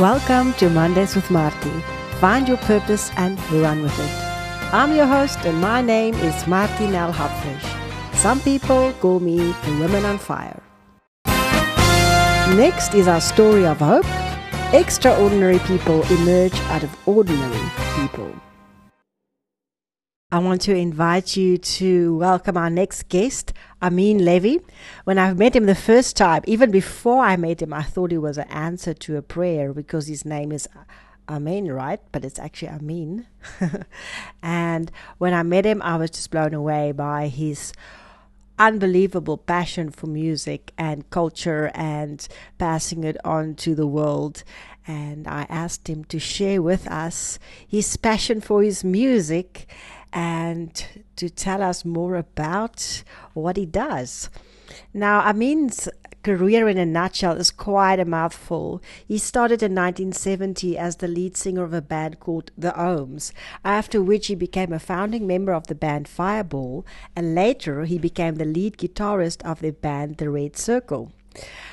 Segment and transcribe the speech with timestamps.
[0.00, 1.70] Welcome to Mondays with Marty.
[2.18, 4.10] Find your purpose and run with it.
[4.74, 7.64] I'm your host, and my name is Marty Nell Hopfish.
[8.18, 10.60] Some people call me the Woman on Fire.
[12.56, 14.04] Next is our story of hope.
[14.74, 18.34] Extraordinary people emerge out of ordinary people.
[20.34, 24.58] I want to invite you to welcome our next guest, Ameen Levy.
[25.04, 28.18] When I met him the first time, even before I met him, I thought he
[28.18, 30.68] was an answer to a prayer because his name is
[31.28, 32.00] Amen, right?
[32.10, 33.26] But it's actually Ameen.
[34.42, 37.72] and when I met him, I was just blown away by his
[38.58, 42.26] unbelievable passion for music and culture and
[42.58, 44.42] passing it on to the world.
[44.86, 49.66] And I asked him to share with us his passion for his music
[50.12, 53.02] and to tell us more about
[53.32, 54.30] what he does.
[54.92, 55.88] Now, Ameen's
[56.22, 58.82] career in a nutshell is quite a mouthful.
[59.06, 63.32] He started in 1970 as the lead singer of a band called The Ohms,
[63.64, 68.36] after which he became a founding member of the band Fireball, and later he became
[68.36, 71.12] the lead guitarist of the band The Red Circle.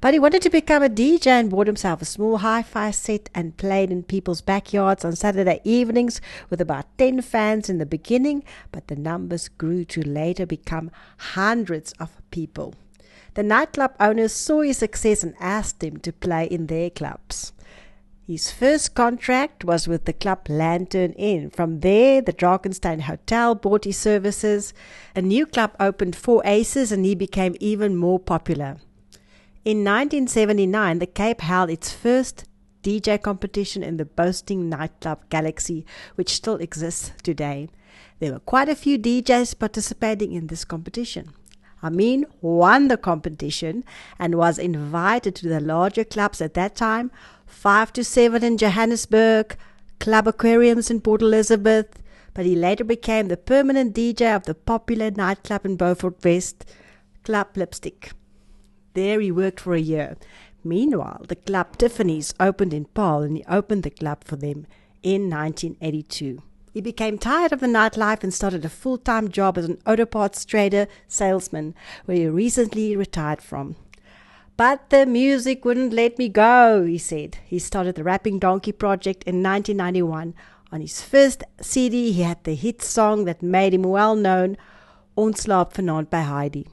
[0.00, 3.30] But he wanted to become a DJ and bought himself a small hi fi set
[3.34, 8.42] and played in people's backyards on Saturday evenings with about 10 fans in the beginning,
[8.72, 12.74] but the numbers grew to later become hundreds of people.
[13.34, 17.52] The nightclub owners saw his success and asked him to play in their clubs.
[18.26, 21.50] His first contract was with the club Lantern Inn.
[21.50, 24.74] From there, the Drakenstein Hotel bought his services.
[25.14, 28.78] A new club opened Four Aces and he became even more popular.
[29.64, 32.46] In 1979, the Cape held its first
[32.82, 37.68] DJ competition in the boasting nightclub Galaxy, which still exists today.
[38.18, 41.30] There were quite a few DJs participating in this competition.
[41.80, 43.84] Ameen won the competition
[44.18, 47.12] and was invited to the larger clubs at that time
[47.46, 49.56] 5 to 7 in Johannesburg,
[50.00, 52.02] Club Aquariums in Port Elizabeth,
[52.34, 56.64] but he later became the permanent DJ of the popular nightclub in Beaufort West,
[57.22, 58.10] Club Lipstick.
[58.94, 60.16] There he worked for a year.
[60.64, 64.66] Meanwhile, the club Tiffany's opened in Paarl and he opened the club for them
[65.02, 66.42] in 1982.
[66.72, 70.06] He became tired of the nightlife and started a full time job as an auto
[70.06, 71.74] parts trader salesman,
[72.06, 73.76] where he recently retired from.
[74.56, 77.38] But the music wouldn't let me go, he said.
[77.44, 80.34] He started the Rappin Donkey project in 1991.
[80.70, 84.56] On his first CD, he had the hit song that made him well known,
[85.16, 86.66] Ons slaap vanaand by Heidi.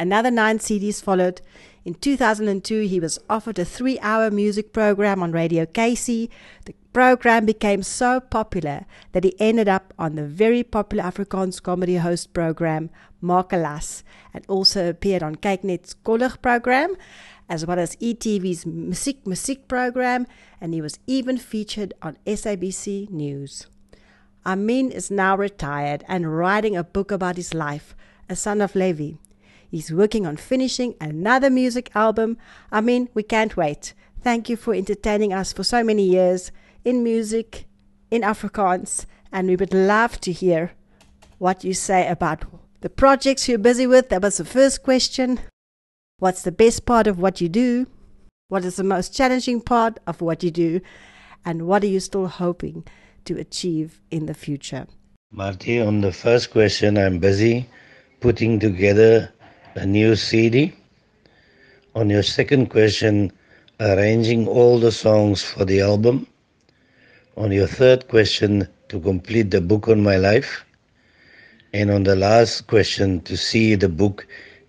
[0.00, 1.42] Another nine CDs followed.
[1.84, 6.30] In 2002, he was offered a three hour music program on Radio KC.
[6.64, 11.96] The program became so popular that he ended up on the very popular Afrikaans comedy
[11.96, 12.88] host program,
[13.22, 14.02] Markelas,
[14.32, 16.96] and also appeared on Kyknet's Kollig program,
[17.50, 20.26] as well as ETV's Musiek Musiek program,
[20.62, 23.66] and he was even featured on SABC News.
[24.46, 27.94] Ameen is now retired and writing a book about his life,
[28.30, 29.16] A Son of Levi.
[29.70, 32.38] He's working on finishing another music album.
[32.72, 33.94] I mean, we can't wait.
[34.20, 36.50] Thank you for entertaining us for so many years
[36.84, 37.66] in music,
[38.10, 40.72] in Afrikaans, and we would love to hear
[41.38, 42.44] what you say about
[42.80, 44.08] the projects you're busy with.
[44.08, 45.38] That was the first question.
[46.18, 47.86] What's the best part of what you do?
[48.48, 50.80] What is the most challenging part of what you do?
[51.44, 52.84] And what are you still hoping
[53.26, 54.88] to achieve in the future?
[55.30, 57.68] Marty, on the first question, I'm busy
[58.18, 59.32] putting together
[59.80, 60.72] a new CD.
[61.94, 63.32] On your second question,
[63.80, 66.26] arranging all the songs for the album.
[67.36, 70.64] On your third question, to complete the book on my life.
[71.72, 74.26] And on the last question, to see the book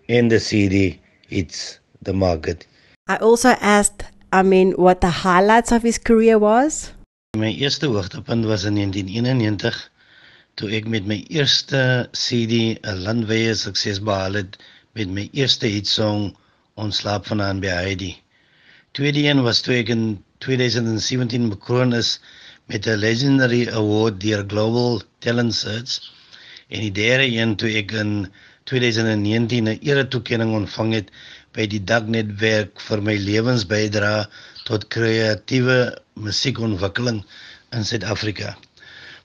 [0.08, 1.00] in the CD,
[1.30, 2.66] it's the market.
[3.08, 6.94] I also asked Ameen what the highlights of his career was.
[7.36, 9.92] My eerste hoogtepunt was in 1991
[10.60, 11.82] toe ek met my eerste
[12.24, 14.58] CD 'n landwyse sukses behaal het
[14.94, 16.32] met my eerste hitsong
[16.80, 18.12] Ons slaap vanaand by Heidi.
[18.96, 20.04] Tweede een was toe ek in
[20.46, 22.12] 2017 bekroon is
[22.72, 26.00] met 'n legendary award deur Global Talent Search
[26.70, 28.32] en die derde een toe ek in
[28.72, 31.12] 2019 'n eretoekenning ontvang het
[31.52, 34.16] by die Dagnetwerk vir my lewensbydra
[34.64, 35.80] tot kreatiewe
[36.14, 37.26] musiekontwikkeling
[37.76, 38.56] in Suid-Afrika.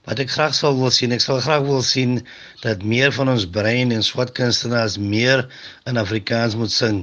[0.06, 2.20] Wat ek graag sou wil sien, ek sal graag wil sien
[2.62, 5.42] dat meer van ons brein en swart kunstenaars meer
[5.90, 7.00] in Afrikaans moet sing,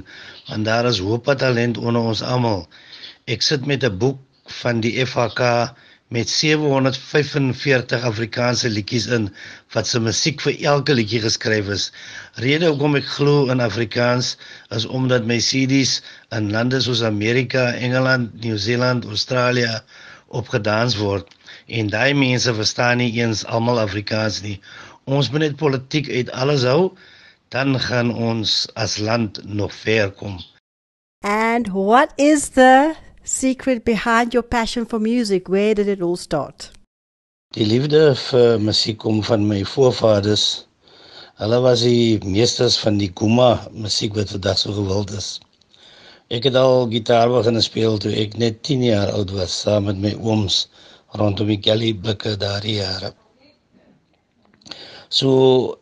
[0.48, 2.64] want daar is hoop talent onder ons almal.
[3.28, 4.20] Ek sit met 'n boek
[4.62, 5.74] van die FHK
[6.16, 9.28] met 745 Afrikaanse liedjies in
[9.74, 11.86] wat se musiek vir elke liedjie geskryf is.
[12.44, 14.36] Rede hoekom ek glo in Afrikaans
[14.76, 16.02] is omdat my CD's
[16.36, 19.80] in lande soos Amerika, Engeland, Nieu-Seeland, Australië
[20.40, 21.30] opgedans word
[21.66, 24.58] en daai mense verstaan nie eens almal Afrikaans nie.
[25.04, 26.92] Ons moet net politiek uit alles hou,
[27.54, 30.38] dan gaan ons as land nog ver kom.
[31.24, 35.48] And what is the secret behind your passion for music?
[35.48, 36.70] Where did it all start?
[37.54, 40.66] Die liefde vir musiek kom van my voorvaders.
[41.38, 45.38] Hulle was die meesters van die Kuma musiek wat vandag so gewild is.
[46.32, 49.98] Ek het al gitaar begin speel toe ek net 10 jaar oud was saam met
[50.00, 50.68] my ooms
[51.20, 53.10] rondom die Kelly blikke daardie jare.
[55.08, 55.76] So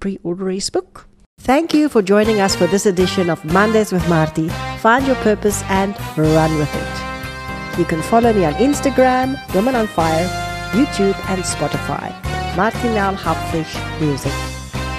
[0.00, 1.08] pre order his book.
[1.40, 4.48] Thank you for joining us for this edition of Mondays with Marty.
[4.78, 7.78] Find your purpose and run with it.
[7.78, 10.26] You can follow me on Instagram, Women on Fire,
[10.72, 12.12] YouTube, and Spotify.
[12.56, 14.32] Martinel Hapfish Music.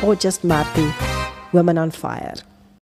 [0.03, 0.91] Or just Marty,
[1.53, 2.33] Women on Fire.